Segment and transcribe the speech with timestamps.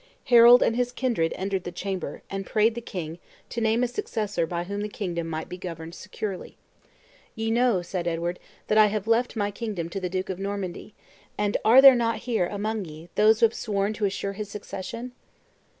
[0.25, 3.19] Harold and his kindred entered the chamber, and prayed the king
[3.49, 6.57] to name a successor by whom the kingdom might be governed securely.
[7.35, 10.95] "Ye know," said Edward, "that I have left my kingdom to the Duke of Normandy;
[11.37, 15.11] and are there not here, among ye, those who have sworn to assure his succession?"